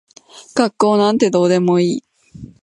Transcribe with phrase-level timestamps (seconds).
[0.55, 2.03] 学校なんてどうでもいい。